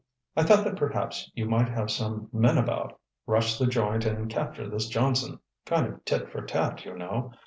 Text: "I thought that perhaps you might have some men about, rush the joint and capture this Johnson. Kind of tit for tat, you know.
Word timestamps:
"I 0.35 0.41
thought 0.41 0.63
that 0.63 0.77
perhaps 0.77 1.29
you 1.35 1.45
might 1.47 1.69
have 1.69 1.91
some 1.91 2.27
men 2.33 2.57
about, 2.57 2.99
rush 3.27 3.59
the 3.59 3.67
joint 3.67 4.03
and 4.03 4.31
capture 4.31 4.67
this 4.67 4.87
Johnson. 4.87 5.37
Kind 5.67 5.85
of 5.85 6.03
tit 6.05 6.27
for 6.31 6.41
tat, 6.41 6.85
you 6.85 6.95
know. 6.97 7.33